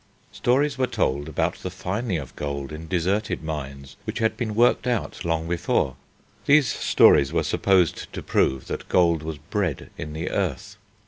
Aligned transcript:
Stories 0.31 0.79
were 0.79 0.87
told 0.87 1.29
about 1.29 1.57
the 1.57 1.69
finding 1.69 2.17
of 2.17 2.35
gold 2.35 2.71
in 2.71 2.87
deserted 2.87 3.43
mines 3.43 3.97
which 4.03 4.17
had 4.17 4.35
been 4.35 4.55
worked 4.55 4.87
out 4.87 5.23
long 5.23 5.47
before; 5.47 5.95
these 6.47 6.67
stories 6.67 7.31
were 7.31 7.43
supposed 7.43 8.11
to 8.11 8.23
prove 8.23 8.65
that 8.65 8.89
gold 8.89 9.21
was 9.21 9.37
bred 9.37 9.91
in 9.99 10.13
the 10.13 10.31
earth. 10.31 10.77